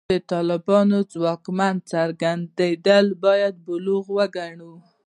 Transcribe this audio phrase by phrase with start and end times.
[0.13, 4.73] د طالبانو ځواکمن څرګندېدل باید بلوغ وګڼو.